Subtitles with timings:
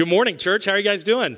[0.00, 0.64] Good morning, church.
[0.64, 1.36] How are you guys doing?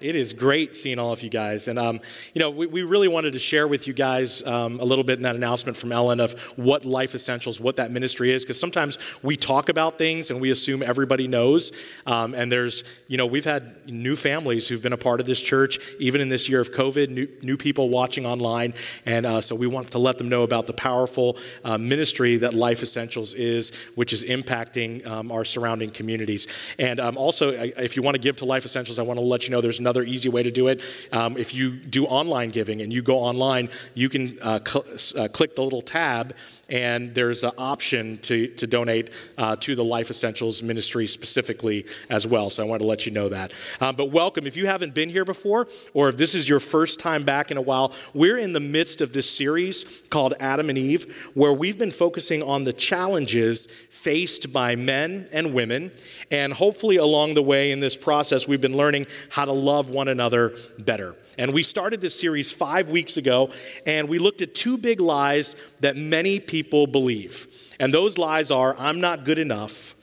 [0.00, 1.66] It is great seeing all of you guys.
[1.66, 2.00] And, um,
[2.32, 5.18] you know, we, we, really wanted to share with you guys um, a little bit
[5.18, 8.96] in that announcement from Ellen of what Life Essentials, what that ministry is, because sometimes
[9.22, 11.72] we talk about things and we assume everybody knows.
[12.06, 15.40] Um, and there's, you know, we've had new families who've been a part of this
[15.40, 18.74] church, even in this year of COVID, new, new people watching online.
[19.04, 22.54] And uh, so we want to let them know about the powerful uh, ministry that
[22.54, 26.46] Life Essentials is, which is impacting um, our surrounding communities.
[26.78, 29.44] And um, also, if you want to give to Life Essentials, I want to let
[29.44, 30.82] you know there's another easy way to do it.
[31.12, 34.84] Um, if you do online giving and you go online, you can uh, cl-
[35.16, 36.34] uh, click the little tab,
[36.68, 42.26] and there's an option to, to donate uh, to the Life Essentials ministry specifically as
[42.26, 42.50] well.
[42.50, 43.52] So I want to let you know that.
[43.80, 44.46] Um, but welcome.
[44.46, 47.56] If you haven't been here before, or if this is your first time back in
[47.56, 51.78] a while, we're in the midst of this series called Adam and Eve, where we've
[51.78, 55.90] been focusing on the challenges faced by men and women.
[56.30, 60.08] And hopefully, along the way in this process, we've been learning how to love one
[60.08, 61.16] another better.
[61.38, 63.50] And we started this series five weeks ago,
[63.86, 67.74] and we looked at two big lies that many people believe.
[67.80, 69.94] And those lies are I'm not good enough,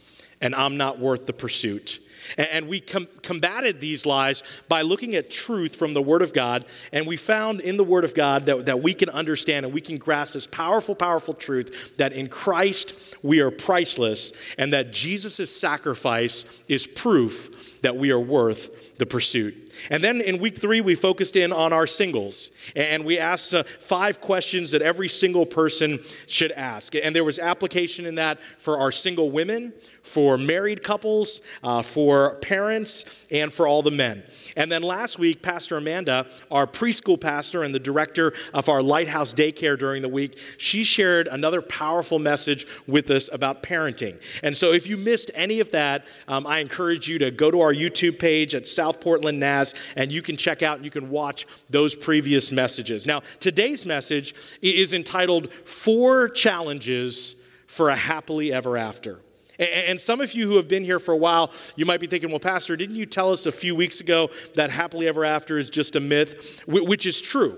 [0.41, 1.99] and I'm not worth the pursuit.
[2.37, 6.65] And we com- combated these lies by looking at truth from the Word of God.
[6.91, 9.81] And we found in the Word of God that, that we can understand and we
[9.81, 15.55] can grasp this powerful, powerful truth that in Christ we are priceless and that Jesus'
[15.55, 19.64] sacrifice is proof that we are worth the pursuit.
[19.89, 22.51] And then in week three, we focused in on our singles.
[22.75, 26.95] And we asked uh, five questions that every single person should ask.
[26.95, 29.73] And there was application in that for our single women,
[30.05, 34.23] for married couples, uh, for parents, and for all the men.
[34.55, 39.33] And then last week, Pastor Amanda, our preschool pastor and the director of our Lighthouse
[39.33, 44.21] Daycare during the week, she shared another powerful message with us about parenting.
[44.43, 47.61] And so if you missed any of that, um, I encourage you to go to
[47.61, 51.09] our YouTube page at South Portland NAS and you can check out and you can
[51.09, 53.05] watch those previous messages.
[53.07, 59.19] Now, today's message is entitled Four Challenges for a Happily Ever After.
[59.59, 62.29] And some of you who have been here for a while, you might be thinking,
[62.29, 65.69] well, Pastor, didn't you tell us a few weeks ago that happily ever after is
[65.69, 66.61] just a myth?
[66.67, 67.57] Which is true.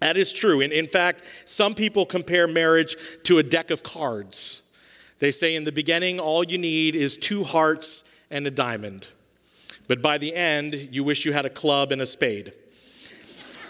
[0.00, 0.60] That is true.
[0.60, 4.72] And in fact, some people compare marriage to a deck of cards.
[5.18, 9.08] They say in the beginning, all you need is two hearts and a diamond.
[9.88, 12.52] But by the end, you wish you had a club and a spade.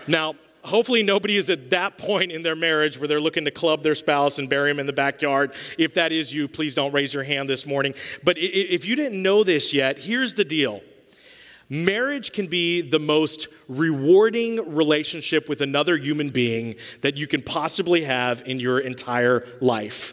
[0.07, 0.35] Now,
[0.67, 3.95] hopefully nobody is at that point in their marriage where they're looking to club their
[3.95, 5.55] spouse and bury him in the backyard.
[5.79, 7.95] If that is you, please don't raise your hand this morning.
[8.23, 10.83] But if you didn't know this yet, here's the deal.
[11.69, 18.05] Marriage can be the most rewarding relationship with another human being that you can possibly
[18.05, 20.13] have in your entire life.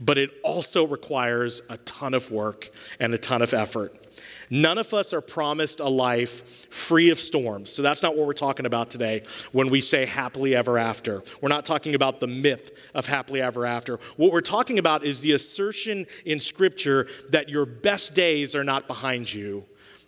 [0.00, 4.03] But it also requires a ton of work and a ton of effort.
[4.50, 7.70] None of us are promised a life free of storms.
[7.72, 9.22] So that's not what we're talking about today
[9.52, 11.22] when we say happily ever after.
[11.40, 13.98] We're not talking about the myth of happily ever after.
[14.16, 18.86] What we're talking about is the assertion in Scripture that your best days are not
[18.86, 19.64] behind you,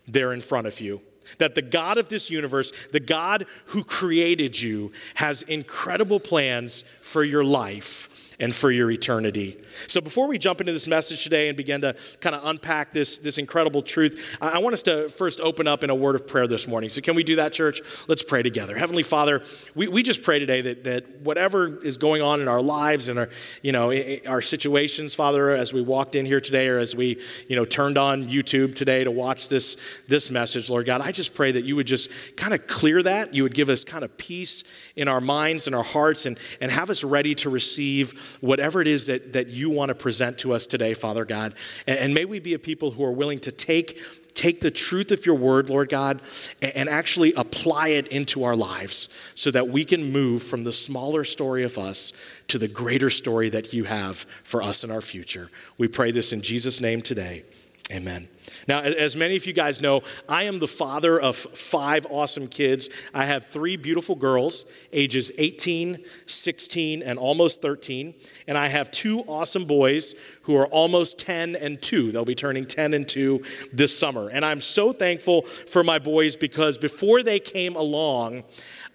[0.06, 1.00] they're in front of you.
[1.38, 7.24] That the God of this universe, the God who created you, has incredible plans for
[7.24, 9.58] your life and for your eternity.
[9.86, 13.18] So, before we jump into this message today and begin to kind of unpack this,
[13.18, 16.46] this incredible truth, I want us to first open up in a word of prayer
[16.46, 16.90] this morning.
[16.90, 17.80] So, can we do that, church?
[18.08, 18.76] Let's pray together.
[18.76, 19.42] Heavenly Father,
[19.74, 23.18] we, we just pray today that, that whatever is going on in our lives and
[23.18, 23.28] our,
[23.62, 23.92] you know,
[24.26, 27.98] our situations, Father, as we walked in here today or as we, you know, turned
[27.98, 29.76] on YouTube today to watch this,
[30.08, 33.34] this message, Lord God, I just pray that you would just kind of clear that.
[33.34, 34.64] You would give us kind of peace
[34.94, 38.88] in our minds and our hearts and, and have us ready to receive whatever it
[38.88, 41.54] is that, that you want to present to us today, Father God.
[41.86, 43.98] And, and may we be a people who are willing to take
[44.36, 46.20] take the truth of your word, Lord God,
[46.60, 51.24] and actually apply it into our lives so that we can move from the smaller
[51.24, 52.12] story of us
[52.48, 55.50] to the greater story that you have for us in our future.
[55.78, 57.44] We pray this in Jesus' name today.
[57.92, 58.26] Amen.
[58.66, 62.90] Now, as many of you guys know, I am the father of five awesome kids.
[63.14, 68.14] I have three beautiful girls, ages 18, 16, and almost 13.
[68.48, 72.10] And I have two awesome boys who are almost 10 and 2.
[72.10, 74.30] They'll be turning 10 and 2 this summer.
[74.30, 78.42] And I'm so thankful for my boys because before they came along,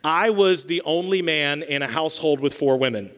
[0.03, 3.11] I was the only man in a household with four women.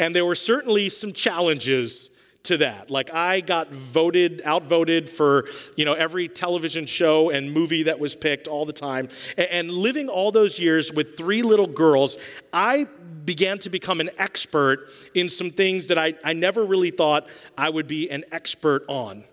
[0.00, 2.10] And there were certainly some challenges
[2.44, 2.90] to that.
[2.90, 5.46] Like I got voted, outvoted for,
[5.76, 9.08] you know, every television show and movie that was picked all the time.
[9.36, 12.16] And living all those years with three little girls,
[12.52, 12.86] I
[13.24, 17.68] began to become an expert in some things that I, I never really thought I
[17.68, 19.24] would be an expert on.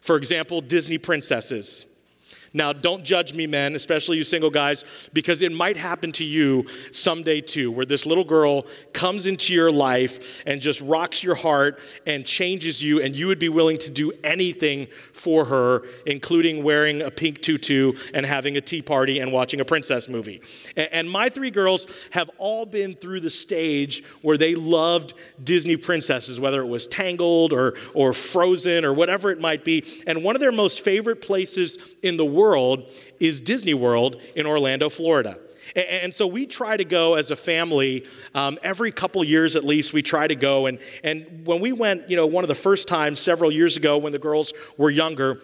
[0.00, 1.91] For example, Disney princesses.
[2.54, 6.66] Now, don't judge me, men, especially you single guys, because it might happen to you
[6.90, 11.78] someday too, where this little girl comes into your life and just rocks your heart
[12.06, 17.00] and changes you, and you would be willing to do anything for her, including wearing
[17.00, 20.42] a pink tutu and having a tea party and watching a princess movie.
[20.76, 26.38] And my three girls have all been through the stage where they loved Disney princesses,
[26.38, 29.84] whether it was Tangled or, or Frozen or whatever it might be.
[30.06, 32.90] And one of their most favorite places in the world world
[33.20, 35.38] is Disney World in Orlando, Florida.
[35.76, 38.04] And so we try to go as a family
[38.34, 39.92] um, every couple years at least.
[39.92, 42.88] We try to go, and and when we went, you know, one of the first
[42.88, 45.40] times several years ago when the girls were younger,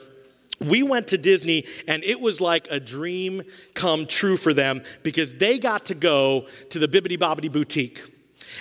[0.60, 3.42] we went to Disney and it was like a dream
[3.74, 8.00] come true for them because they got to go to the Bibbidi Bobbidi Boutique.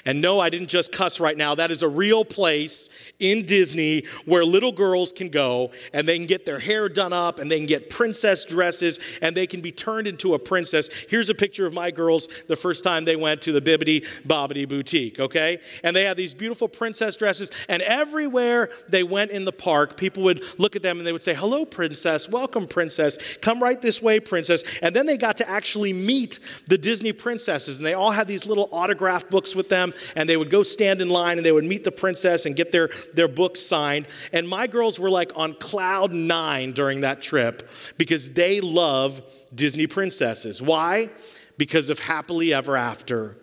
[0.06, 1.56] And no, I didn't just cuss right now.
[1.56, 2.90] That is a real place
[3.20, 7.40] in Disney where little girls can go and they can get their hair done up
[7.40, 10.90] and they can get princess dresses and they can be turned into a princess.
[11.10, 14.68] Here's a picture of my girls the first time they went to the Bibbidi Bobbidi
[14.68, 15.60] Boutique, okay?
[15.84, 20.24] And they had these beautiful princess dresses, and everywhere they went in the park, people
[20.24, 22.30] would look at them and they would say, Hello, princess.
[22.30, 23.18] Welcome, princess.
[23.42, 24.64] Come right this way, princess.
[24.82, 28.46] And then they got to actually meet the Disney princesses, and they all had these
[28.46, 31.52] little autograph books with them them, and they would go stand in line and they
[31.52, 34.08] would meet the princess and get their, their books signed.
[34.34, 39.22] And my girls were like on cloud nine during that trip because they love
[39.54, 40.62] Disney princesses.
[40.62, 41.10] Why?
[41.58, 43.38] Because of Happily Ever After.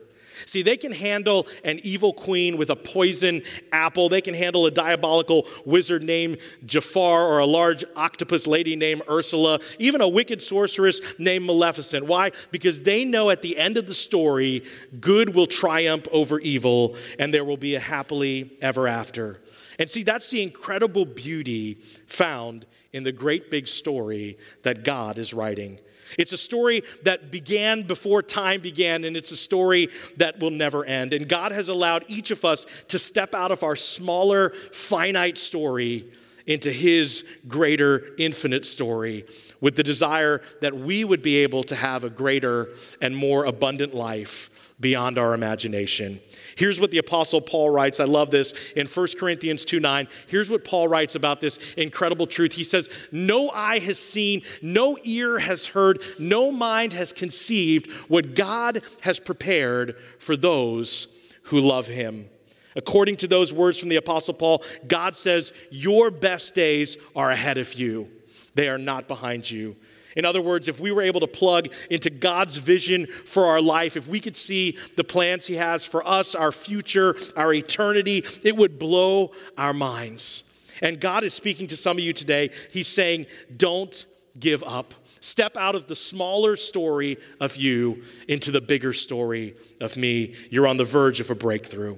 [0.46, 3.42] See, they can handle an evil queen with a poison
[3.72, 4.08] apple.
[4.08, 9.60] They can handle a diabolical wizard named Jafar or a large octopus lady named Ursula,
[9.78, 12.06] even a wicked sorceress named Maleficent.
[12.06, 12.32] Why?
[12.50, 14.64] Because they know at the end of the story,
[15.00, 19.40] good will triumph over evil and there will be a happily ever after.
[19.78, 21.74] And see, that's the incredible beauty
[22.06, 25.80] found in the great big story that God is writing.
[26.18, 30.84] It's a story that began before time began, and it's a story that will never
[30.84, 31.12] end.
[31.12, 36.06] And God has allowed each of us to step out of our smaller, finite story
[36.46, 39.24] into His greater, infinite story
[39.60, 42.68] with the desire that we would be able to have a greater
[43.00, 46.20] and more abundant life beyond our imagination.
[46.56, 48.00] Here's what the Apostle Paul writes.
[48.00, 50.08] I love this in 1 Corinthians 2 9.
[50.26, 52.52] Here's what Paul writes about this incredible truth.
[52.52, 58.34] He says, No eye has seen, no ear has heard, no mind has conceived what
[58.34, 62.28] God has prepared for those who love him.
[62.76, 67.58] According to those words from the Apostle Paul, God says, Your best days are ahead
[67.58, 68.08] of you,
[68.54, 69.76] they are not behind you.
[70.16, 73.96] In other words, if we were able to plug into God's vision for our life,
[73.96, 78.56] if we could see the plans He has for us, our future, our eternity, it
[78.56, 80.50] would blow our minds.
[80.82, 82.50] And God is speaking to some of you today.
[82.70, 83.26] He's saying,
[83.56, 84.06] Don't
[84.38, 84.94] give up.
[85.20, 90.34] Step out of the smaller story of you into the bigger story of me.
[90.50, 91.96] You're on the verge of a breakthrough.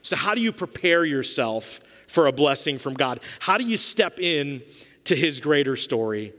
[0.00, 3.20] So, how do you prepare yourself for a blessing from God?
[3.40, 4.62] How do you step in
[5.04, 6.32] to His greater story?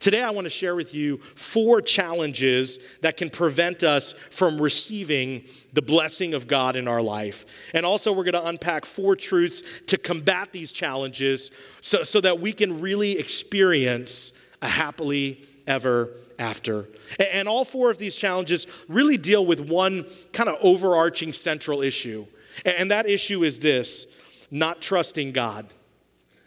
[0.00, 5.44] Today, I want to share with you four challenges that can prevent us from receiving
[5.72, 7.70] the blessing of God in our life.
[7.72, 11.50] And also, we're going to unpack four truths to combat these challenges
[11.80, 16.88] so, so that we can really experience a happily ever after.
[17.18, 22.26] And all four of these challenges really deal with one kind of overarching central issue.
[22.64, 24.06] And that issue is this
[24.50, 25.72] not trusting God.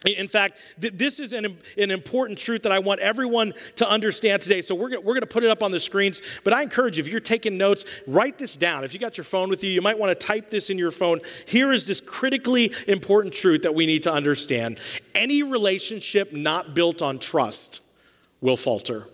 [0.06, 4.42] In fact, th- this is an, an important truth that I want everyone to understand
[4.42, 4.62] today.
[4.62, 6.22] So we're, we're going to put it up on the screens.
[6.44, 8.84] But I encourage you, if you're taking notes, write this down.
[8.84, 10.92] If you got your phone with you, you might want to type this in your
[10.92, 11.20] phone.
[11.46, 14.78] Here is this critically important truth that we need to understand
[15.16, 17.82] any relationship not built on trust
[18.40, 19.08] will falter.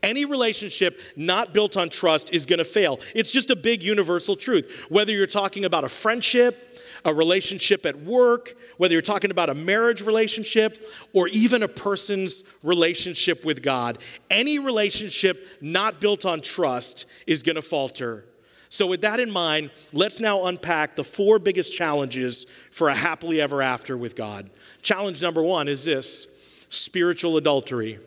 [0.00, 3.00] Any relationship not built on trust is going to fail.
[3.16, 4.86] It's just a big universal truth.
[4.88, 6.78] Whether you're talking about a friendship,
[7.08, 10.84] a relationship at work, whether you're talking about a marriage relationship
[11.14, 13.96] or even a person's relationship with God,
[14.30, 18.26] any relationship not built on trust is going to falter.
[18.68, 23.40] So, with that in mind, let's now unpack the four biggest challenges for a happily
[23.40, 24.50] ever after with God.
[24.82, 28.00] Challenge number one is this spiritual adultery.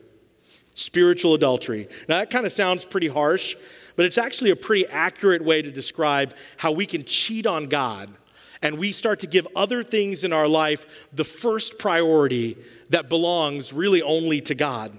[0.76, 1.88] Spiritual adultery.
[2.08, 3.56] Now, that kind of sounds pretty harsh,
[3.96, 8.16] but it's actually a pretty accurate way to describe how we can cheat on God
[8.62, 12.58] and we start to give other things in our life the first priority
[12.90, 14.98] that belongs really only to God.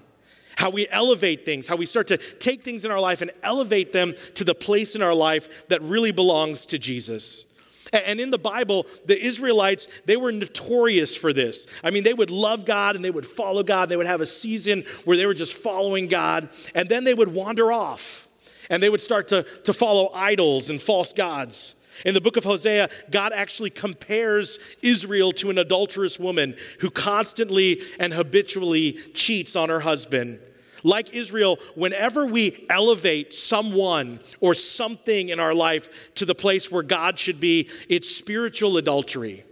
[0.56, 3.92] How we elevate things, how we start to take things in our life and elevate
[3.92, 7.48] them to the place in our life that really belongs to Jesus.
[7.92, 11.66] And in the Bible, the Israelites, they were notorious for this.
[11.84, 13.88] I mean, they would love God and they would follow God.
[13.88, 17.28] They would have a season where they were just following God, and then they would
[17.28, 18.28] wander off
[18.70, 21.81] and they would start to, to follow idols and false gods.
[22.04, 27.82] In the book of Hosea, God actually compares Israel to an adulterous woman who constantly
[27.98, 30.40] and habitually cheats on her husband.
[30.84, 36.82] Like Israel, whenever we elevate someone or something in our life to the place where
[36.82, 39.44] God should be, it's spiritual adultery.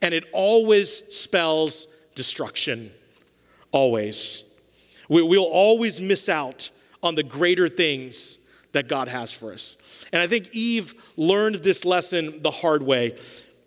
[0.00, 2.92] And it always spells destruction.
[3.70, 4.50] Always.
[5.08, 6.70] We, will always miss out
[7.02, 9.76] on the greater things that God has for us.
[10.12, 13.18] And I think Eve learned this lesson the hard way.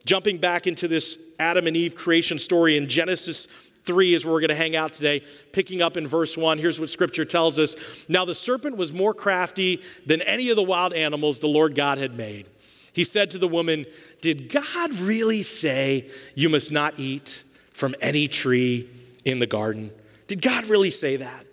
[0.06, 3.46] Jumping back into this Adam and Eve creation story in Genesis
[3.84, 5.24] 3 is where we're going to hang out today.
[5.52, 7.76] Picking up in verse 1, here's what scripture tells us
[8.10, 11.98] Now the serpent was more crafty than any of the wild animals the Lord God
[11.98, 12.48] had made.
[12.94, 13.86] He said to the woman,
[14.22, 18.90] Did God really say you must not eat from any tree
[19.24, 19.92] in the garden?
[20.28, 21.46] Did God really say that?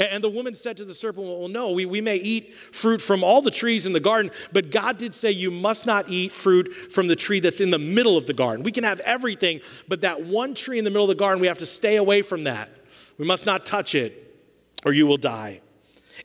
[0.00, 3.22] And the woman said to the serpent, Well, no, we, we may eat fruit from
[3.22, 6.90] all the trees in the garden, but God did say you must not eat fruit
[6.90, 8.64] from the tree that's in the middle of the garden.
[8.64, 11.48] We can have everything, but that one tree in the middle of the garden, we
[11.48, 12.70] have to stay away from that.
[13.18, 14.42] We must not touch it,
[14.86, 15.60] or you will die.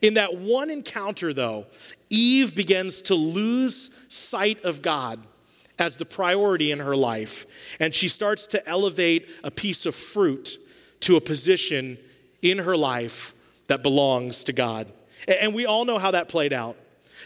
[0.02, 1.66] In that one encounter, though,
[2.10, 5.20] Eve begins to lose sight of God
[5.78, 7.46] as the priority in her life,
[7.82, 10.58] and she starts to elevate a piece of fruit
[11.02, 11.98] to a position
[12.42, 13.34] in her life
[13.68, 14.92] that belongs to God.
[15.28, 16.78] And we all know how that played out.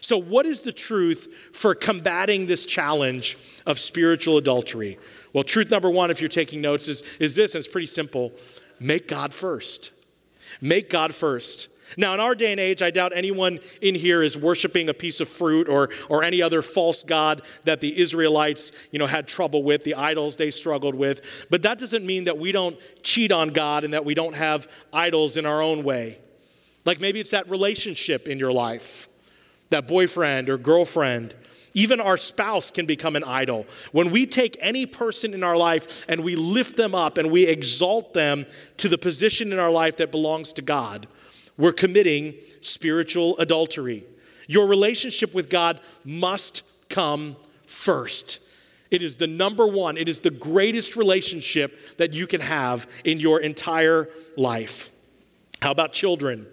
[0.02, 4.98] So, what is the truth for combating this challenge of spiritual adultery?
[5.34, 8.32] Well, truth number one, if you're taking notes, is, is this, and it's pretty simple
[8.80, 9.92] make God first.
[10.62, 11.70] Make God first.
[11.98, 15.20] Now, in our day and age, I doubt anyone in here is worshiping a piece
[15.20, 19.64] of fruit or, or any other false god that the Israelites, you know, had trouble
[19.64, 21.48] with, the idols they struggled with.
[21.50, 24.68] But that doesn't mean that we don't cheat on God and that we don't have
[24.94, 26.20] idols in our own way.
[26.86, 29.08] Like maybe it's that relationship in your life,
[29.70, 31.36] that boyfriend or girlfriend.
[31.74, 33.68] Even our spouse can become an idol.
[33.92, 37.46] When we take any person in our life and we lift them up and we
[37.46, 38.46] exalt them
[38.78, 41.08] to the position in our life that belongs to God,
[41.58, 44.04] we're committing spiritual adultery.
[44.48, 47.36] Your relationship with God must come
[47.68, 48.40] first.
[48.90, 53.20] It is the number one, it is the greatest relationship that you can have in
[53.20, 54.90] your entire life.
[55.62, 56.48] How about children?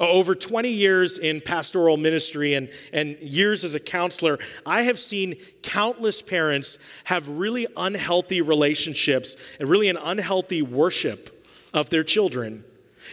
[0.00, 4.98] Uh, over 20 years in pastoral ministry and, and years as a counselor, I have
[4.98, 11.44] seen countless parents have really unhealthy relationships and really an unhealthy worship
[11.74, 12.64] of their children.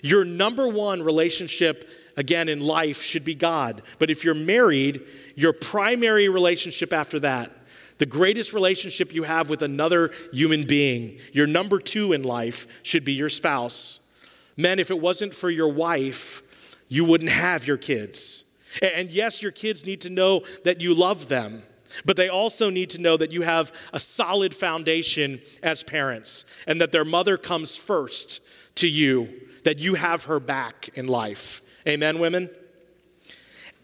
[0.01, 3.81] Your number one relationship, again, in life should be God.
[3.98, 5.01] But if you're married,
[5.36, 7.51] your primary relationship after that,
[7.98, 13.03] the greatest relationship you have with another human being, your number two in life should
[13.03, 14.07] be your spouse.
[14.55, 16.41] Men, if it wasn't for your wife,
[16.89, 18.58] you wouldn't have your kids.
[18.81, 21.63] And yes, your kids need to know that you love them,
[22.05, 26.79] but they also need to know that you have a solid foundation as parents and
[26.81, 28.41] that their mother comes first
[28.75, 29.29] to you,
[29.63, 31.62] that you have her back in life.
[31.88, 32.50] Amen, women?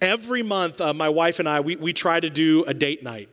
[0.01, 3.29] Every month, uh, my wife and I, we, we try to do a date night.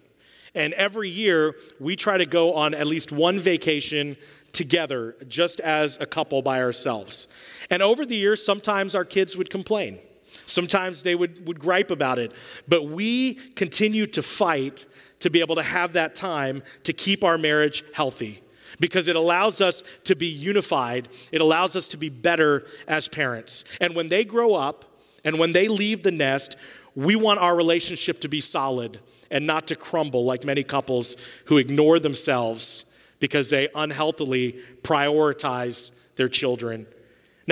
[0.54, 4.16] And every year, we try to go on at least one vacation
[4.52, 7.28] together, just as a couple by ourselves.
[7.72, 9.98] And over the years, sometimes our kids would complain.
[10.44, 12.32] Sometimes they would, would gripe about it.
[12.68, 14.84] But we continue to fight
[15.20, 18.42] to be able to have that time to keep our marriage healthy
[18.78, 21.08] because it allows us to be unified.
[21.32, 23.64] It allows us to be better as parents.
[23.80, 24.84] And when they grow up
[25.24, 26.56] and when they leave the nest,
[26.94, 29.00] we want our relationship to be solid
[29.30, 36.28] and not to crumble like many couples who ignore themselves because they unhealthily prioritize their
[36.28, 36.86] children.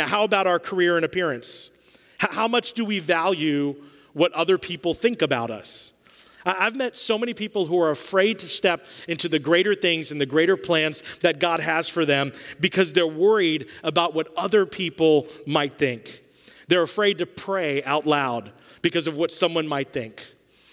[0.01, 1.69] Now, how about our career and appearance?
[2.17, 3.77] How much do we value
[4.15, 6.03] what other people think about us?
[6.47, 10.19] I've met so many people who are afraid to step into the greater things and
[10.19, 15.29] the greater plans that God has for them because they're worried about what other people
[15.47, 16.23] might think.
[16.67, 20.25] They're afraid to pray out loud because of what someone might think.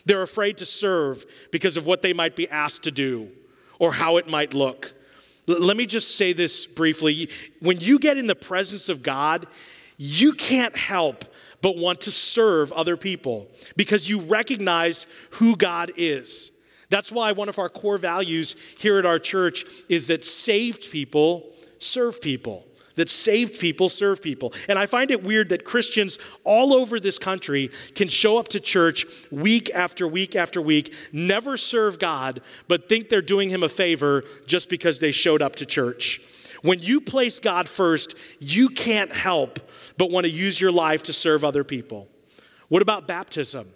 [0.05, 3.31] They're afraid to serve because of what they might be asked to do
[3.77, 4.93] or how it might look.
[5.49, 7.29] L- let me just say this briefly.
[7.59, 9.47] When you get in the presence of God,
[9.97, 11.25] you can't help
[11.61, 16.51] but want to serve other people because you recognize who God is.
[16.89, 21.51] That's why one of our core values here at our church is that saved people
[21.79, 22.66] serve people.
[22.97, 24.53] That saved people serve people.
[24.69, 28.59] And I find it weird that Christians all over this country can show up to
[28.59, 33.69] church week after week after week, never serve God, but think they're doing him a
[33.69, 36.21] favor just because they showed up to church.
[36.61, 39.59] When you place God first, you can't help
[39.97, 42.07] but want to use your life to serve other people.
[42.67, 43.67] What about baptism?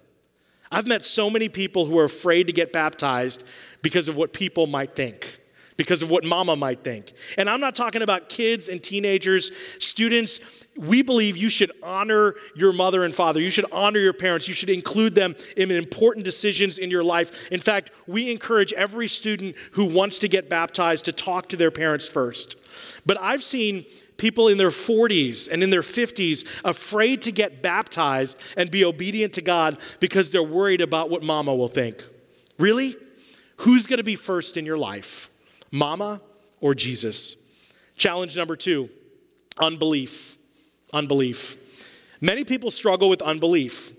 [0.70, 3.44] I've met so many people who are afraid to get baptized
[3.82, 5.40] because of what people might think,
[5.82, 7.12] because of what mama might think.
[7.36, 10.40] And I'm not talking about kids and teenagers, students.
[10.76, 13.40] We believe you should honor your mother and father.
[13.40, 14.48] You should honor your parents.
[14.48, 17.50] You should include them in important decisions in your life.
[17.50, 21.70] In fact, we encourage every student who wants to get baptized to talk to their
[21.70, 22.56] parents first.
[23.04, 23.84] But I've seen
[24.16, 29.32] people in their 40s and in their 50s afraid to get baptized and be obedient
[29.32, 32.04] to God because they're worried about what mama will think.
[32.56, 32.94] Really?
[33.56, 35.28] Who's going to be first in your life?
[35.72, 36.20] Mama
[36.60, 37.50] or Jesus?
[37.96, 38.88] Challenge number two
[39.58, 40.36] unbelief.
[40.92, 41.56] Unbelief.
[42.20, 43.92] Many people struggle with unbelief.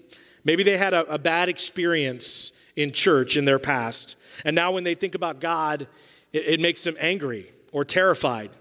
[0.45, 4.15] Maybe they had a, a bad experience in church in their past,
[4.45, 5.87] and now when they think about God,
[6.31, 8.51] it, it makes them angry or terrified.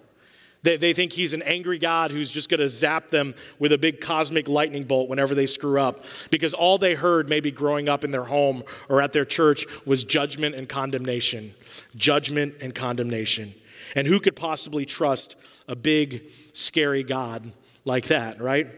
[0.63, 3.79] They, they think he's an angry God who's just going to zap them with a
[3.79, 6.05] big cosmic lightning bolt whenever they screw up.
[6.31, 10.05] Because all they heard, maybe growing up in their home or at their church, was
[10.05, 11.55] judgment and condemnation.
[11.97, 13.55] Judgment and condemnation.
[13.97, 15.37] And who could possibly trust
[15.69, 17.53] a big, scary God
[17.85, 18.69] like that, right?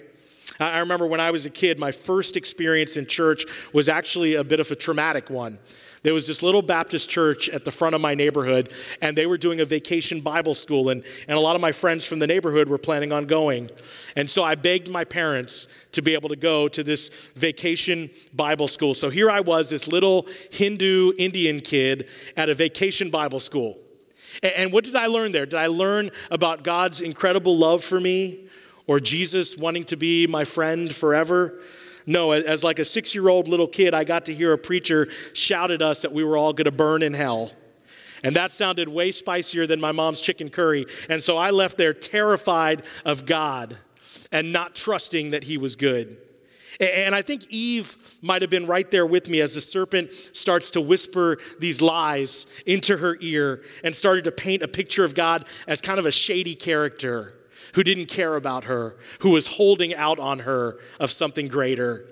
[0.61, 4.45] I remember when I was a kid, my first experience in church was actually a
[4.45, 5.59] bit of a traumatic one.
[6.05, 8.71] There was this little Baptist church at the front of my neighborhood,
[9.01, 12.07] and they were doing a vacation Bible school, and, and a lot of my friends
[12.07, 13.71] from the neighborhood were planning on going.
[14.15, 18.69] And so I begged my parents to be able to go to this vacation Bible
[18.69, 18.93] school.
[18.93, 22.07] So here I was, this little Hindu Indian kid
[22.37, 23.79] at a vacation Bible school.
[24.43, 25.47] And, and what did I learn there?
[25.47, 28.47] Did I learn about God's incredible love for me?
[28.87, 31.59] Or Jesus wanting to be my friend forever?
[32.07, 35.09] No, as like a six year old little kid, I got to hear a preacher
[35.33, 37.53] shout at us that we were all going to burn in hell.
[38.23, 40.87] And that sounded way spicier than my mom's chicken curry.
[41.09, 43.77] And so I left there terrified of God
[44.33, 46.17] and not trusting that He was good.
[46.81, 50.73] And I think Eve might have been right there with me as the serpent starts
[50.73, 55.45] to whisper these lies into her ear and started to paint a picture of God
[55.69, 57.35] as kind of a shady character
[57.75, 62.07] who didn't care about her, who was holding out on her of something greater.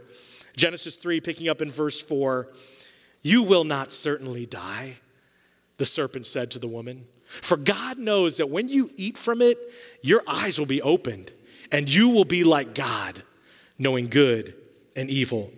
[0.57, 2.49] Genesis 3, picking up in verse 4
[3.23, 4.97] You will not certainly die,
[5.79, 7.07] the serpent said to the woman.
[7.41, 9.59] For God knows that when you eat from it,
[10.03, 11.33] your eyes will be opened,
[11.71, 13.23] and you will be like God,
[13.79, 14.55] knowing good
[14.95, 15.51] and evil.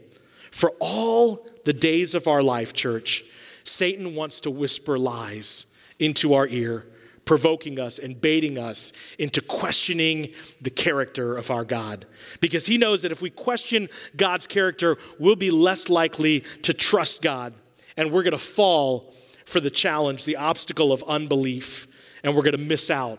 [0.51, 3.25] For all the days of our life, church,
[3.65, 6.87] Satan wants to whisper lies into our ear
[7.25, 10.29] provoking us and baiting us into questioning
[10.61, 12.07] the character of our God.
[12.41, 17.23] Because he knows that if we question God's character, we'll be less likely to trust
[17.23, 17.55] God.
[17.97, 21.87] And we're going to fall for the challenge, the obstacle of unbelief.
[22.23, 23.19] And we're going to miss out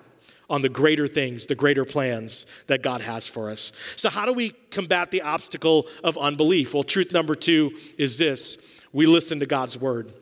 [0.50, 3.72] on the greater things, the greater plans that God has for us.
[3.96, 6.74] So, how do we combat the obstacle of unbelief?
[6.74, 10.14] Well, truth number two is this we listen to God's word.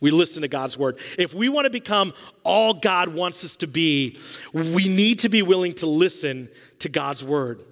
[0.00, 0.98] We listen to God's word.
[1.18, 2.12] If we want to become
[2.44, 4.18] all God wants us to be,
[4.52, 6.48] we need to be willing to listen
[6.80, 7.62] to God's word.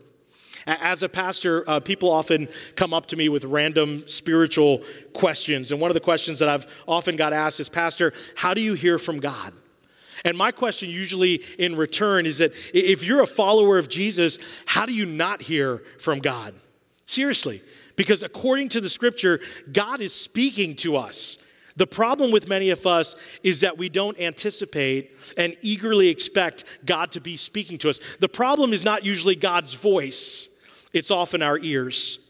[0.67, 4.83] As a pastor, uh, people often come up to me with random spiritual
[5.13, 5.71] questions.
[5.71, 8.73] And one of the questions that I've often got asked is, Pastor, how do you
[8.73, 9.53] hear from God?
[10.25, 14.87] And my question, usually in return, is that if you're a follower of Jesus, how
[14.87, 16.55] do you not hear from God?
[17.05, 17.61] Seriously,
[17.97, 21.44] because according to the scripture, God is speaking to us.
[21.77, 27.11] The problem with many of us is that we don't anticipate and eagerly expect God
[27.13, 28.01] to be speaking to us.
[28.21, 30.61] The problem is not usually God's voice,
[30.93, 32.21] it's often our ears.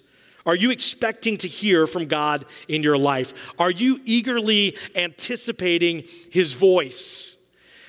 [0.47, 3.33] Are you expecting to hear from God in your life?
[3.59, 7.43] Are you eagerly anticipating His voice?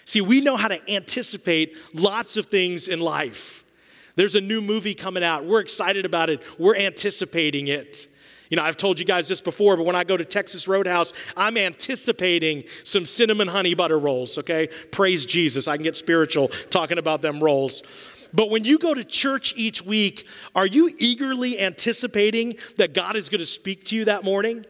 [0.06, 3.66] See, we know how to anticipate lots of things in life.
[4.16, 5.44] There's a new movie coming out.
[5.44, 6.42] We're excited about it.
[6.58, 8.08] We're anticipating it.
[8.50, 11.14] You know, I've told you guys this before, but when I go to Texas Roadhouse,
[11.36, 14.68] I'm anticipating some cinnamon honey butter rolls, okay?
[14.92, 15.68] Praise Jesus.
[15.68, 17.82] I can get spiritual talking about them rolls.
[18.34, 23.30] But when you go to church each week, are you eagerly anticipating that God is
[23.30, 24.66] going to speak to you that morning?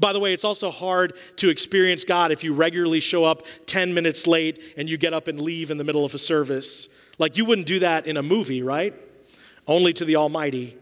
[0.00, 3.92] By the way, it's also hard to experience God if you regularly show up 10
[3.94, 6.98] minutes late and you get up and leave in the middle of a service.
[7.18, 8.94] Like you wouldn't do that in a movie, right?
[9.66, 10.76] Only to the Almighty.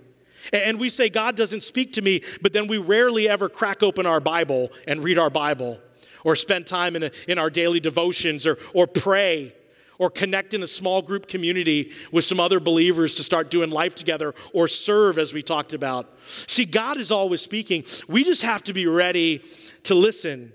[0.53, 4.07] And we say, God doesn't speak to me, but then we rarely ever crack open
[4.07, 5.81] our Bible and read our Bible
[6.25, 9.55] or spend time in, a, in our daily devotions or, or pray
[9.99, 13.95] or connect in a small group community with some other believers to start doing life
[13.95, 16.11] together or serve as we talked about.
[16.27, 17.85] See, God is always speaking.
[18.09, 19.45] We just have to be ready
[19.85, 20.55] to listen.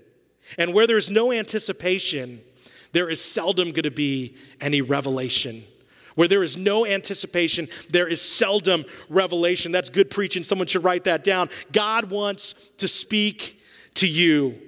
[0.58, 2.40] And where there's no anticipation,
[2.90, 5.62] there is seldom going to be any revelation.
[6.16, 9.70] Where there is no anticipation, there is seldom revelation.
[9.70, 10.42] That's good preaching.
[10.42, 11.50] Someone should write that down.
[11.72, 13.60] God wants to speak
[13.94, 14.58] to you.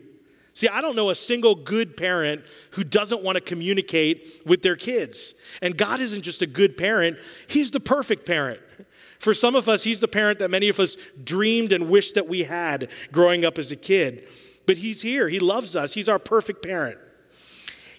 [0.53, 4.77] See, I don't know a single good parent who doesn't want to communicate with their
[4.77, 5.35] kids.
[5.63, 8.61] And God isn't just a good parent, He's the perfect parent.
[9.19, 12.29] For some of us, He's the parent that many of us dreamed and wished that
[12.29, 14.29] we had growing up as a kid.
[14.67, 16.99] But He's here, He loves us, He's our perfect parent.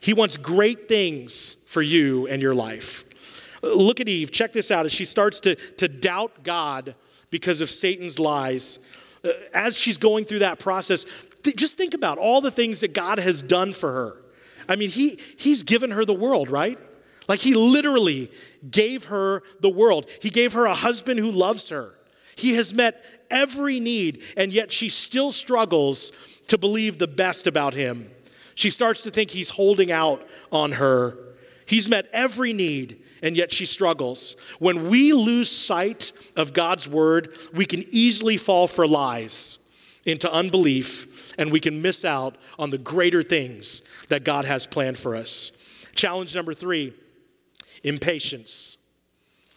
[0.01, 3.08] He wants great things for you and your life.
[3.61, 4.31] Look at Eve.
[4.31, 6.95] Check this out as she starts to, to doubt God
[7.29, 8.79] because of Satan's lies.
[9.23, 11.05] Uh, as she's going through that process,
[11.43, 14.21] Th- just think about all the things that God has done for her.
[14.67, 16.77] I mean, he, He's given her the world, right?
[17.27, 18.31] Like, He literally
[18.69, 20.07] gave her the world.
[20.21, 21.95] He gave her a husband who loves her.
[22.35, 26.11] He has met every need, and yet she still struggles
[26.47, 28.11] to believe the best about Him.
[28.55, 31.17] She starts to think He's holding out on her.
[31.65, 34.35] He's met every need, and yet she struggles.
[34.59, 39.71] When we lose sight of God's word, we can easily fall for lies,
[40.05, 44.97] into unbelief, and we can miss out on the greater things that God has planned
[44.97, 45.85] for us.
[45.95, 46.93] Challenge number three
[47.83, 48.77] impatience.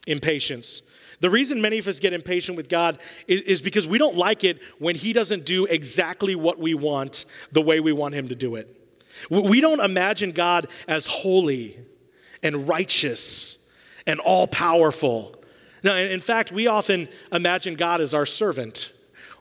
[0.07, 0.83] Impatience.
[1.21, 2.99] The reason many of us get impatient with God
[3.29, 7.63] is, because we don't like it when He doesn't do exactly what we want the
[7.63, 8.77] way we want Him to do it.
[9.31, 11.79] We don't imagine God as holy
[12.43, 13.71] and righteous
[14.07, 15.35] and all powerful.
[15.83, 18.93] Now, in fact, we often imagine God as our servant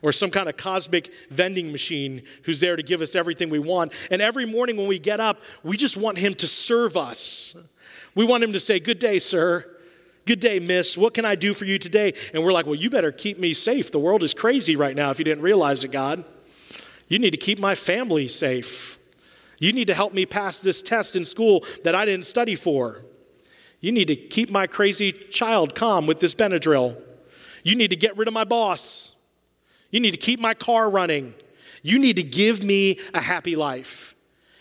[0.02, 3.92] or some kind of cosmic vending machine who's there to give us everything we want.
[4.10, 7.56] And every morning when we get up, we just want him to serve us.
[8.14, 9.68] We want him to say, Good day, sir.
[10.24, 10.96] Good day, miss.
[10.96, 12.14] What can I do for you today?
[12.34, 13.92] And we're like, Well, you better keep me safe.
[13.92, 16.24] The world is crazy right now if you didn't realize it, God.
[17.08, 18.98] You need to keep my family safe.
[19.62, 23.04] You need to help me pass this test in school that I didn't study for.
[23.78, 27.00] You need to keep my crazy child calm with this Benadryl.
[27.62, 29.14] You need to get rid of my boss.
[29.92, 31.34] You need to keep my car running.
[31.80, 34.16] You need to give me a happy life.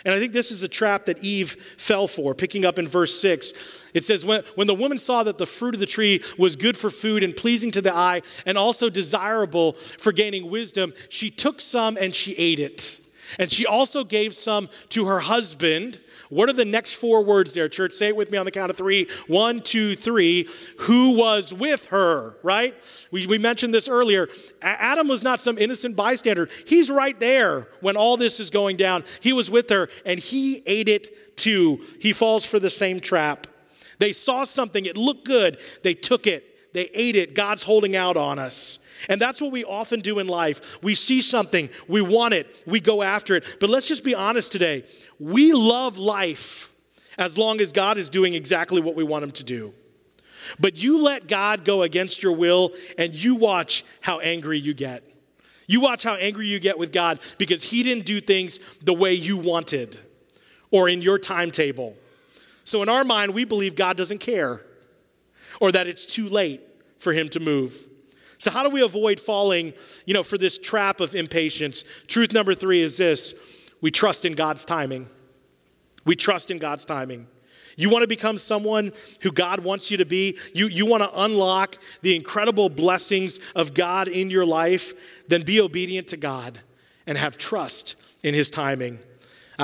[0.05, 3.19] And I think this is a trap that Eve fell for, picking up in verse
[3.19, 3.53] 6.
[3.95, 6.77] It says, when, when the woman saw that the fruit of the tree was good
[6.77, 11.59] for food and pleasing to the eye and also desirable for gaining wisdom, she took
[11.59, 13.00] some and she ate it.
[13.39, 15.99] And she also gave some to her husband
[16.31, 17.91] what are the next four words there, church?
[17.91, 19.09] Say it with me on the count of three.
[19.27, 20.47] One, two, three.
[20.77, 22.73] Who was with her, right?
[23.11, 24.29] We, we mentioned this earlier.
[24.61, 26.47] Adam was not some innocent bystander.
[26.65, 29.03] He's right there when all this is going down.
[29.19, 31.81] He was with her and he ate it too.
[31.99, 33.45] He falls for the same trap.
[33.97, 37.35] They saw something, it looked good, they took it, they ate it.
[37.35, 38.87] God's holding out on us.
[39.09, 40.81] And that's what we often do in life.
[40.83, 43.43] We see something, we want it, we go after it.
[43.59, 44.83] But let's just be honest today.
[45.19, 46.73] We love life
[47.17, 49.73] as long as God is doing exactly what we want Him to do.
[50.59, 55.03] But you let God go against your will, and you watch how angry you get.
[55.67, 59.13] You watch how angry you get with God because He didn't do things the way
[59.13, 59.99] you wanted
[60.71, 61.95] or in your timetable.
[62.63, 64.65] So, in our mind, we believe God doesn't care
[65.59, 66.61] or that it's too late
[66.99, 67.87] for Him to move.
[68.41, 69.73] So, how do we avoid falling,
[70.07, 71.83] you know, for this trap of impatience?
[72.07, 73.35] Truth number three is this
[73.81, 75.07] we trust in God's timing.
[76.05, 77.27] We trust in God's timing.
[77.77, 80.39] You want to become someone who God wants you to be?
[80.55, 84.93] You, you want to unlock the incredible blessings of God in your life?
[85.27, 86.61] Then be obedient to God
[87.05, 88.97] and have trust in His timing.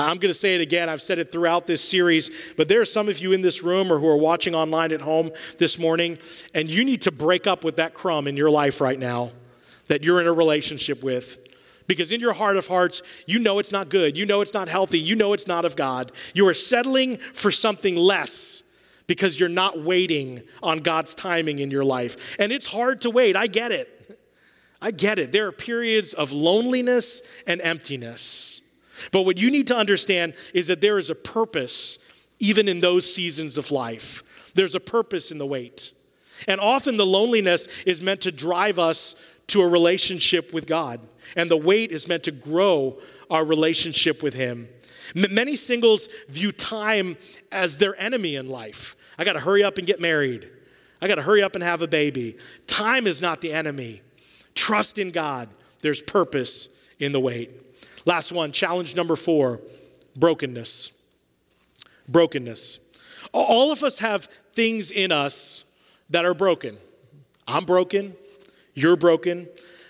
[0.00, 0.88] I'm going to say it again.
[0.88, 3.92] I've said it throughout this series, but there are some of you in this room
[3.92, 6.18] or who are watching online at home this morning,
[6.54, 9.32] and you need to break up with that crumb in your life right now
[9.88, 11.38] that you're in a relationship with.
[11.86, 14.16] Because in your heart of hearts, you know it's not good.
[14.16, 15.00] You know it's not healthy.
[15.00, 16.12] You know it's not of God.
[16.34, 18.62] You are settling for something less
[19.06, 22.36] because you're not waiting on God's timing in your life.
[22.38, 23.36] And it's hard to wait.
[23.36, 23.88] I get it.
[24.80, 25.32] I get it.
[25.32, 28.60] There are periods of loneliness and emptiness.
[29.12, 31.98] But what you need to understand is that there is a purpose
[32.38, 34.22] even in those seasons of life.
[34.54, 35.92] There's a purpose in the wait.
[36.46, 39.16] And often the loneliness is meant to drive us
[39.48, 41.00] to a relationship with God,
[41.34, 42.98] and the wait is meant to grow
[43.30, 44.68] our relationship with Him.
[45.14, 47.16] Many singles view time
[47.50, 48.94] as their enemy in life.
[49.18, 50.48] I got to hurry up and get married.
[51.00, 52.36] I got to hurry up and have a baby.
[52.66, 54.02] Time is not the enemy.
[54.54, 55.48] Trust in God.
[55.80, 57.50] There's purpose in the wait.
[58.04, 59.60] Last one, challenge number four
[60.16, 60.92] brokenness.
[62.08, 62.96] Brokenness.
[63.32, 65.76] All of us have things in us
[66.10, 66.78] that are broken.
[67.46, 68.14] I'm broken.
[68.74, 69.48] You're broken.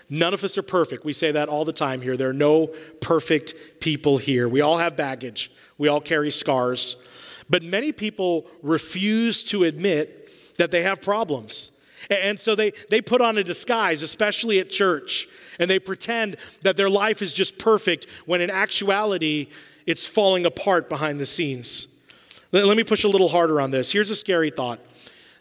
[0.09, 1.05] None of us are perfect.
[1.05, 2.17] We say that all the time here.
[2.17, 2.67] There are no
[2.99, 4.49] perfect people here.
[4.49, 7.05] We all have baggage, we all carry scars.
[7.49, 11.81] But many people refuse to admit that they have problems.
[12.09, 15.27] And so they, they put on a disguise, especially at church,
[15.59, 19.47] and they pretend that their life is just perfect when in actuality,
[19.85, 22.07] it's falling apart behind the scenes.
[22.51, 23.91] Let, let me push a little harder on this.
[23.91, 24.79] Here's a scary thought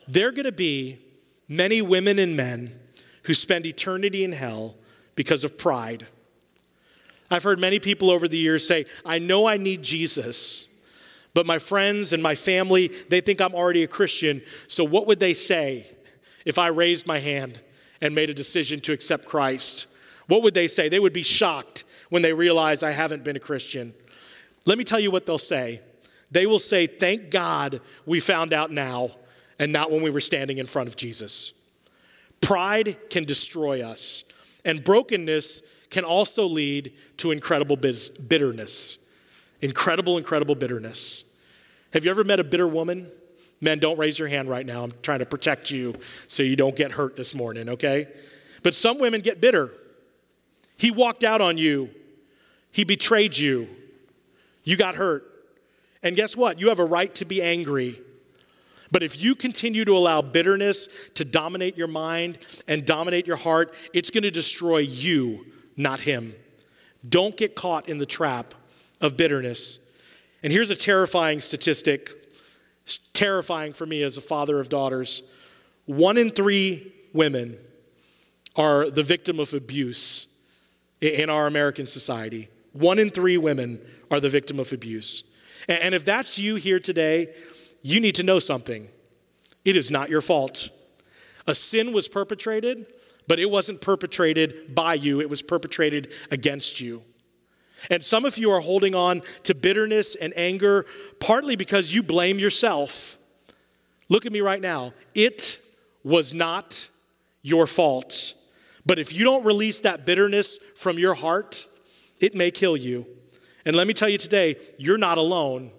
[0.06, 0.98] there are going to be
[1.48, 2.72] many women and men
[3.24, 4.74] who spend eternity in hell
[5.14, 6.06] because of pride.
[7.30, 10.74] I've heard many people over the years say, I know I need Jesus,
[11.34, 14.40] but my friends and my family, they think I'm already a Christian.
[14.66, 15.86] So what would they say
[16.46, 17.60] if I raised my hand
[18.00, 19.88] and made a decision to accept Christ?
[20.28, 20.88] What would they say?
[20.88, 23.92] They would be shocked when they realize I haven't been a Christian.
[24.66, 25.80] Let me tell you what they'll say.
[26.30, 29.10] They will say, Thank God we found out now
[29.58, 31.72] and not when we were standing in front of Jesus.
[32.40, 34.24] Pride can destroy us,
[34.64, 39.16] and brokenness can also lead to incredible bitterness.
[39.60, 41.40] Incredible, incredible bitterness.
[41.92, 43.10] Have you ever met a bitter woman?
[43.60, 44.84] Men, don't raise your hand right now.
[44.84, 45.94] I'm trying to protect you
[46.28, 48.06] so you don't get hurt this morning, okay?
[48.62, 49.72] But some women get bitter.
[50.78, 51.90] He walked out on you,
[52.72, 53.68] he betrayed you,
[54.62, 55.24] you got hurt.
[56.02, 56.60] And guess what?
[56.60, 58.00] You have a right to be angry.
[58.92, 62.38] But if you continue to allow bitterness to dominate your mind
[62.68, 66.34] and dominate your heart, it's going to destroy you, not him.
[67.06, 68.54] Don't get caught in the trap
[69.00, 69.90] of bitterness.
[70.42, 72.10] And here's a terrifying statistic,
[73.12, 75.34] terrifying for me as a father of daughters.
[75.86, 77.58] One in three women
[78.54, 80.37] are the victim of abuse
[81.00, 82.48] in our American society.
[82.72, 83.80] One in three women
[84.10, 85.34] are the victim of abuse.
[85.68, 87.34] And if that's you here today,
[87.82, 88.88] you need to know something.
[89.64, 90.70] It is not your fault.
[91.46, 92.86] A sin was perpetrated,
[93.26, 97.02] but it wasn't perpetrated by you, it was perpetrated against you.
[97.90, 100.84] And some of you are holding on to bitterness and anger
[101.20, 103.18] partly because you blame yourself.
[104.08, 104.94] Look at me right now.
[105.14, 105.58] It
[106.02, 106.88] was not
[107.42, 108.34] your fault.
[108.88, 111.66] But if you don't release that bitterness from your heart,
[112.20, 113.06] it may kill you.
[113.66, 115.72] And let me tell you today, you're not alone.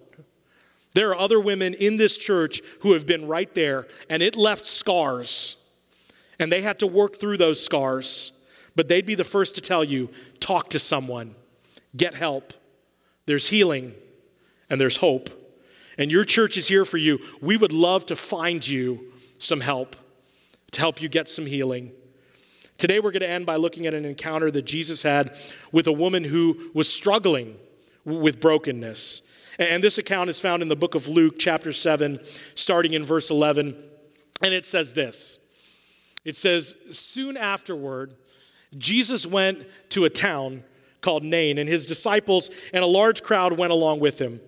[0.94, 4.68] There are other women in this church who have been right there, and it left
[4.68, 5.74] scars.
[6.38, 8.48] And they had to work through those scars.
[8.76, 11.34] But they'd be the first to tell you talk to someone,
[11.98, 12.54] get help.
[13.26, 13.96] There's healing,
[14.70, 15.32] and there's hope.
[15.98, 17.20] And your church is here for you.
[17.42, 19.96] We would love to find you some help,
[20.72, 21.92] to help you get some healing.
[22.80, 25.38] Today, we're going to end by looking at an encounter that Jesus had
[25.70, 27.58] with a woman who was struggling
[28.06, 29.30] with brokenness.
[29.60, 32.22] And this account is found in the book of Luke, chapter 7,
[32.56, 33.76] starting in verse 11.
[34.42, 35.40] And it says this
[36.24, 38.16] It says, Soon afterward,
[38.78, 40.64] Jesus went to a town
[41.02, 44.40] called Nain, and his disciples and a large crowd went along with him.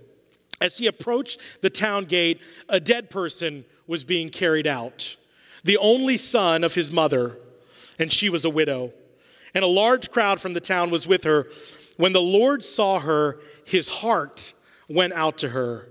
[0.61, 2.39] As he approached the town gate,
[2.69, 5.17] a dead person was being carried out,
[5.65, 7.37] the only son of his mother,
[7.99, 8.93] and she was a widow.
[9.53, 11.47] And a large crowd from the town was with her.
[11.97, 14.53] When the Lord saw her, his heart
[14.89, 15.89] went out to her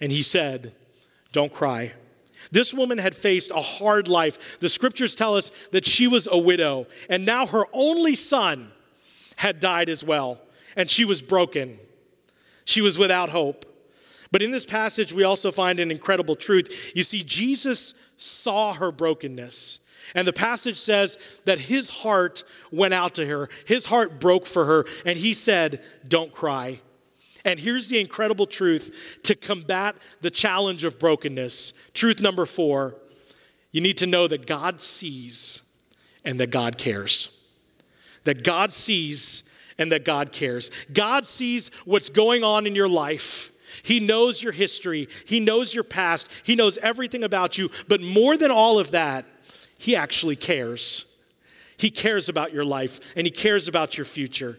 [0.00, 0.74] and he said,
[1.32, 1.92] Don't cry.
[2.50, 4.58] This woman had faced a hard life.
[4.60, 8.72] The scriptures tell us that she was a widow, and now her only son
[9.36, 10.40] had died as well,
[10.76, 11.78] and she was broken.
[12.64, 13.64] She was without hope.
[14.30, 16.92] But in this passage, we also find an incredible truth.
[16.94, 19.87] You see, Jesus saw her brokenness.
[20.14, 23.48] And the passage says that his heart went out to her.
[23.66, 26.80] His heart broke for her, and he said, Don't cry.
[27.44, 31.72] And here's the incredible truth to combat the challenge of brokenness.
[31.94, 32.96] Truth number four
[33.70, 35.84] you need to know that God sees
[36.24, 37.44] and that God cares.
[38.24, 40.70] That God sees and that God cares.
[40.92, 43.52] God sees what's going on in your life.
[43.82, 47.70] He knows your history, He knows your past, He knows everything about you.
[47.86, 49.26] But more than all of that,
[49.78, 51.22] He actually cares.
[51.76, 54.58] He cares about your life and He cares about your future.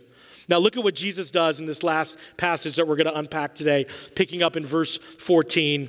[0.49, 3.53] Now, look at what Jesus does in this last passage that we're going to unpack
[3.53, 5.87] today, picking up in verse 14.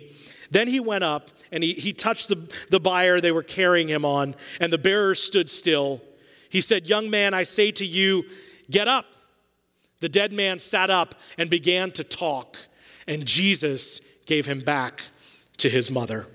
[0.50, 4.04] Then he went up and he, he touched the, the bier they were carrying him
[4.04, 6.02] on, and the bearer stood still.
[6.50, 8.24] He said, Young man, I say to you,
[8.70, 9.06] get up.
[10.00, 12.58] The dead man sat up and began to talk,
[13.06, 15.02] and Jesus gave him back
[15.58, 16.26] to his mother.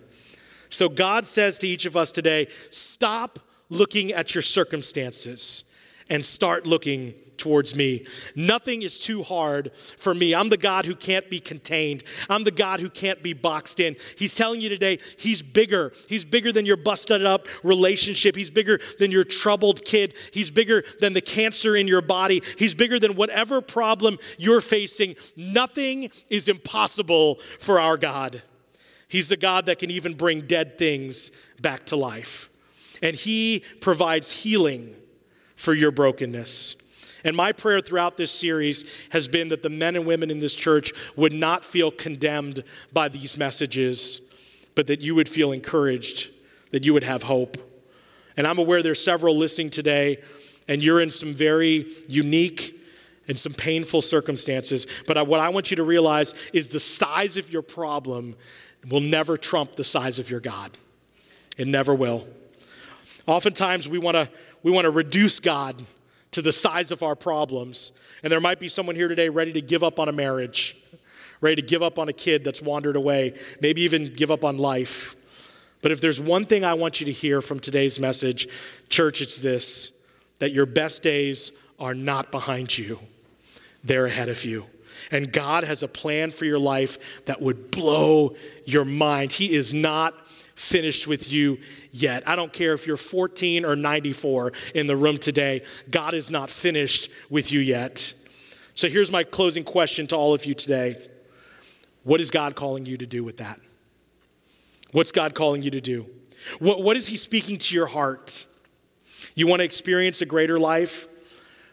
[0.76, 5.74] So God says to each of us today stop looking at your circumstances
[6.10, 8.06] and start looking towards me.
[8.36, 10.36] Nothing is too hard for me.
[10.36, 12.04] I'm the God who can't be contained.
[12.30, 13.96] I'm the God who can't be boxed in.
[14.18, 15.94] He's telling you today, He's bigger.
[16.10, 18.36] He's bigger than your busted up relationship.
[18.36, 20.14] He's bigger than your troubled kid.
[20.32, 22.44] He's bigger than the cancer in your body.
[22.58, 25.16] He's bigger than whatever problem you're facing.
[25.38, 28.42] Nothing is impossible for our God.
[29.08, 32.50] He's the God that can even bring dead things back to life.
[33.02, 34.96] And He provides healing
[35.56, 36.82] for your brokenness.
[37.24, 40.54] And my prayer throughout this series has been that the men and women in this
[40.54, 42.64] church would not feel condemned
[42.94, 44.32] by these messages,
[44.76, 46.30] but that you would feel encouraged,
[46.72, 47.58] that you would have hope.
[48.38, 50.22] And I'm aware there's several listening today,
[50.68, 52.80] and you're in some very unique
[53.28, 54.86] and some painful circumstances.
[55.08, 58.36] But what I want you to realize is the size of your problem
[58.90, 60.78] will never trump the size of your God.
[61.58, 62.28] It never will.
[63.28, 64.30] Oftentimes, we want to
[64.64, 65.84] we want to reduce God
[66.32, 68.00] to the size of our problems.
[68.24, 70.76] And there might be someone here today ready to give up on a marriage,
[71.40, 74.58] ready to give up on a kid that's wandered away, maybe even give up on
[74.58, 75.16] life.
[75.82, 78.48] But if there's one thing I want you to hear from today's message,
[78.90, 80.04] church, it's this
[80.40, 83.00] that your best days are not behind you,
[83.84, 84.66] they're ahead of you.
[85.12, 89.34] And God has a plan for your life that would blow your mind.
[89.34, 91.60] He is not finished with you
[91.92, 92.28] yet.
[92.28, 96.50] I don't care if you're 14 or 94 in the room today, God is not
[96.50, 98.14] finished with you yet.
[98.74, 100.96] So here's my closing question to all of you today
[102.04, 103.60] What is God calling you to do with that?
[104.92, 106.06] What's God calling you to do?
[106.60, 108.46] What, what is He speaking to your heart?
[109.34, 111.08] You want to experience a greater life?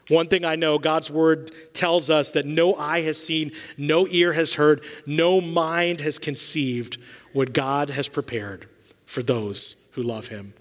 [0.09, 4.33] One thing I know God's word tells us that no eye has seen, no ear
[4.33, 6.97] has heard, no mind has conceived
[7.31, 8.67] what God has prepared
[9.05, 10.53] for those who love him.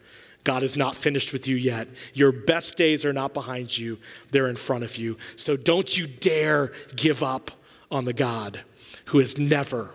[0.44, 1.88] God is not finished with you yet.
[2.14, 3.98] Your best days are not behind you,
[4.30, 5.16] they're in front of you.
[5.36, 7.50] So don't you dare give up
[7.90, 8.60] on the God
[9.06, 9.94] who has never,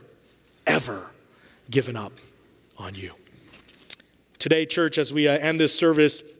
[0.66, 1.12] ever
[1.70, 2.14] given up
[2.78, 3.14] on you.
[4.40, 6.37] Today, church, as we uh, end this service,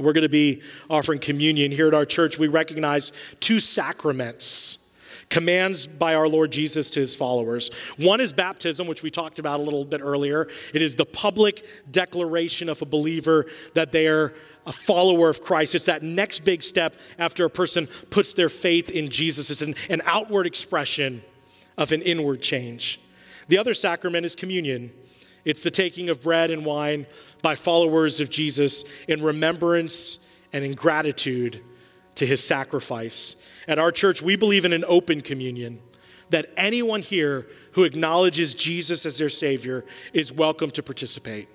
[0.00, 1.70] we're going to be offering communion.
[1.70, 4.78] Here at our church, we recognize two sacraments
[5.30, 7.70] commands by our Lord Jesus to his followers.
[7.96, 10.48] One is baptism, which we talked about a little bit earlier.
[10.72, 14.32] It is the public declaration of a believer that they are
[14.66, 15.74] a follower of Christ.
[15.74, 19.50] It's that next big step after a person puts their faith in Jesus.
[19.50, 21.22] It's an, an outward expression
[21.76, 23.00] of an inward change.
[23.48, 24.92] The other sacrament is communion.
[25.44, 27.06] It's the taking of bread and wine
[27.42, 31.60] by followers of Jesus in remembrance and in gratitude
[32.14, 33.44] to his sacrifice.
[33.68, 35.80] At our church, we believe in an open communion,
[36.30, 41.48] that anyone here who acknowledges Jesus as their Savior is welcome to participate.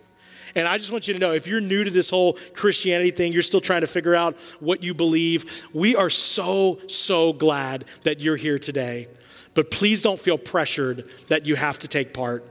[0.56, 3.32] And I just want you to know if you're new to this whole Christianity thing,
[3.32, 8.20] you're still trying to figure out what you believe, we are so, so glad that
[8.20, 9.08] you're here today.
[9.54, 12.46] But please don't feel pressured that you have to take part.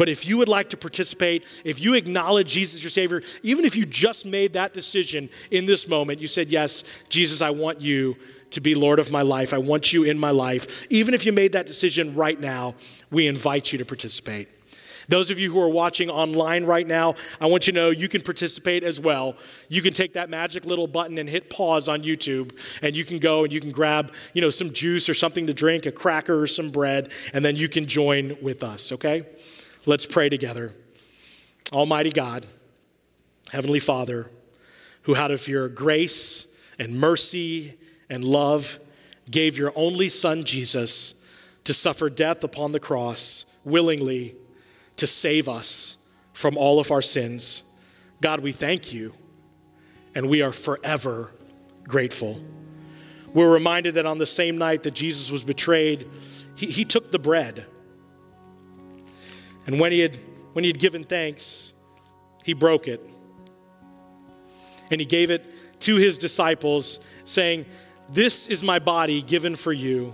[0.00, 3.76] But if you would like to participate, if you acknowledge Jesus your Savior, even if
[3.76, 8.16] you just made that decision in this moment, you said, Yes, Jesus, I want you
[8.52, 9.52] to be Lord of my life.
[9.52, 10.86] I want you in my life.
[10.88, 12.76] Even if you made that decision right now,
[13.10, 14.48] we invite you to participate.
[15.10, 18.08] Those of you who are watching online right now, I want you to know you
[18.08, 19.36] can participate as well.
[19.68, 23.18] You can take that magic little button and hit pause on YouTube, and you can
[23.18, 26.40] go and you can grab, you know, some juice or something to drink, a cracker
[26.40, 29.26] or some bread, and then you can join with us, okay?
[29.86, 30.74] Let's pray together.
[31.72, 32.44] Almighty God,
[33.50, 34.30] Heavenly Father,
[35.02, 37.78] who out of your grace and mercy
[38.10, 38.78] and love
[39.30, 41.26] gave your only Son, Jesus,
[41.64, 44.34] to suffer death upon the cross willingly
[44.96, 47.80] to save us from all of our sins.
[48.20, 49.14] God, we thank you,
[50.14, 51.30] and we are forever
[51.84, 52.38] grateful.
[53.32, 56.06] We're reminded that on the same night that Jesus was betrayed,
[56.54, 57.64] he, he took the bread
[59.70, 60.18] and when he had
[60.52, 61.72] when he had given thanks,
[62.44, 63.00] he broke it.
[64.90, 67.66] And he gave it to his disciples, saying,
[68.12, 70.12] This is my body given for you.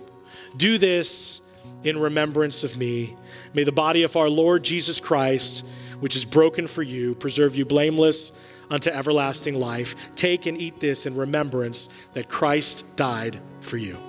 [0.59, 1.41] Do this
[1.85, 3.17] in remembrance of me.
[3.55, 5.67] May the body of our Lord Jesus Christ,
[6.01, 8.39] which is broken for you, preserve you blameless
[8.69, 10.15] unto everlasting life.
[10.17, 14.06] Take and eat this in remembrance that Christ died for you.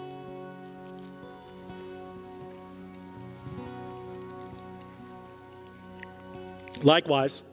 [6.84, 7.44] Likewise,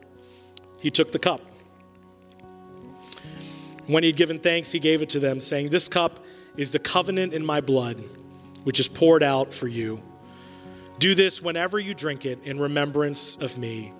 [0.81, 1.41] he took the cup.
[3.87, 6.23] When he had given thanks, he gave it to them, saying, This cup
[6.57, 8.03] is the covenant in my blood,
[8.63, 10.01] which is poured out for you.
[10.97, 13.91] Do this whenever you drink it in remembrance of me.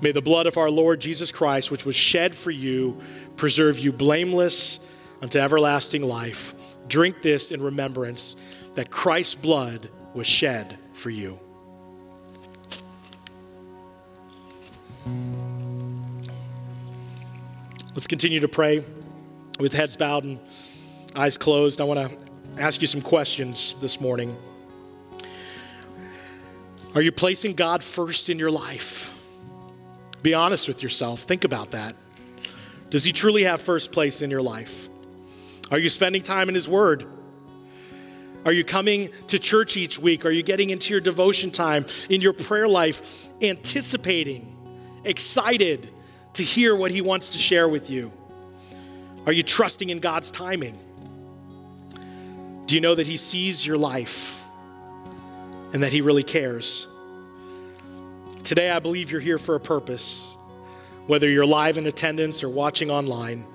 [0.00, 3.00] May the blood of our Lord Jesus Christ, which was shed for you,
[3.36, 4.88] preserve you blameless
[5.20, 6.54] unto everlasting life.
[6.88, 8.36] Drink this in remembrance
[8.74, 11.38] that Christ's blood was shed for you.
[17.94, 18.84] Let's continue to pray
[19.58, 20.40] with heads bowed and
[21.14, 21.80] eyes closed.
[21.80, 24.36] I want to ask you some questions this morning.
[26.94, 29.10] Are you placing God first in your life?
[30.22, 31.20] Be honest with yourself.
[31.20, 31.96] Think about that.
[32.90, 34.88] Does He truly have first place in your life?
[35.70, 37.06] Are you spending time in His Word?
[38.44, 40.26] Are you coming to church each week?
[40.26, 44.51] Are you getting into your devotion time, in your prayer life, anticipating,
[45.04, 45.90] excited
[46.34, 48.12] to hear what He wants to share with you?
[49.26, 50.78] Are you trusting in God's timing?
[52.66, 54.42] Do you know that He sees your life
[55.72, 56.88] and that He really cares?
[58.44, 60.36] Today, I believe you're here for a purpose.
[61.06, 63.46] Whether you're live in attendance or watching online,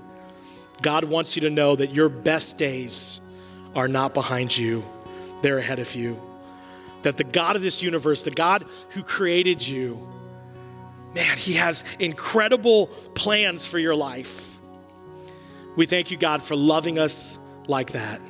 [0.81, 3.21] God wants you to know that your best days
[3.75, 4.83] are not behind you,
[5.41, 6.21] they're ahead of you.
[7.03, 10.07] That the God of this universe, the God who created you,
[11.15, 14.57] man, He has incredible plans for your life.
[15.75, 18.21] We thank you, God, for loving us like that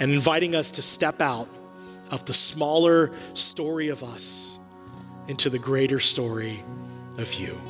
[0.00, 1.48] and inviting us to step out
[2.10, 4.58] of the smaller story of us
[5.28, 6.62] into the greater story
[7.18, 7.60] of you.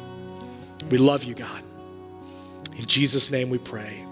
[0.90, 1.62] We love you, God.
[2.76, 4.04] In Jesus' name we pray.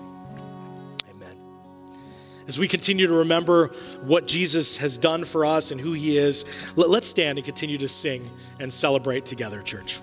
[2.53, 3.69] As we continue to remember
[4.03, 6.45] what Jesus has done for us and who he is,
[6.77, 8.29] let's stand and continue to sing
[8.61, 10.01] and celebrate together, church.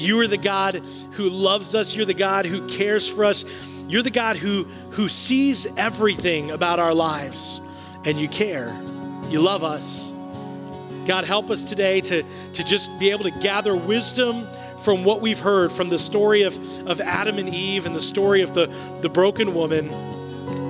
[0.00, 0.82] You are the God
[1.12, 3.44] who loves us, you're the God who cares for us,
[3.88, 7.60] you're the God who, who sees everything about our lives,
[8.04, 8.68] and you care.
[9.28, 10.12] You love us.
[11.06, 12.22] God, help us today to,
[12.54, 14.46] to just be able to gather wisdom
[14.84, 18.42] from what we've heard from the story of, of Adam and Eve and the story
[18.42, 19.88] of the, the broken woman.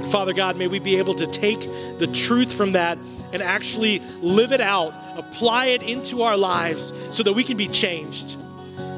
[0.07, 1.61] Father God, may we be able to take
[1.99, 2.99] the truth from that
[3.33, 7.69] and actually live it out, apply it into our lives so that we can be
[7.69, 8.37] changed,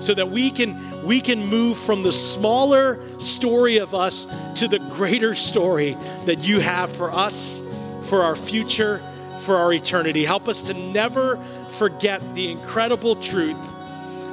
[0.03, 4.27] so that we can we can move from the smaller story of us
[4.57, 5.97] to the greater story
[6.27, 7.63] that you have for us,
[8.03, 9.03] for our future,
[9.41, 10.25] for our eternity.
[10.25, 11.37] Help us to never
[11.71, 13.75] forget the incredible truth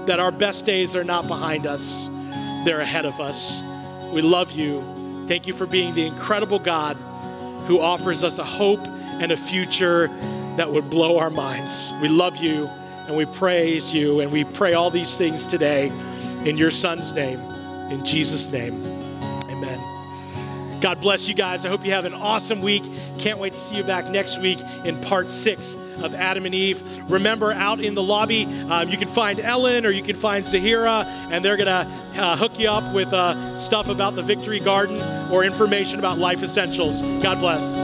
[0.05, 2.09] that our best days are not behind us,
[2.65, 3.61] they're ahead of us.
[4.11, 4.83] We love you.
[5.27, 6.97] Thank you for being the incredible God
[7.67, 10.07] who offers us a hope and a future
[10.57, 11.91] that would blow our minds.
[12.01, 12.69] We love you
[13.09, 15.87] and we praise you and we pray all these things today
[16.45, 17.39] in your son's name,
[17.89, 18.85] in Jesus' name.
[19.49, 20.79] Amen.
[20.79, 21.65] God bless you guys.
[21.65, 22.83] I hope you have an awesome week.
[23.17, 26.83] Can't wait to see you back next week in part six of Adam and Eve.
[27.09, 31.03] Remember, out in the lobby, um, you can find Ellen or you can find Zahira,
[31.31, 35.01] and they're going to uh, hook you up with uh, stuff about the Victory Garden
[35.31, 37.01] or information about life essentials.
[37.01, 37.75] God bless.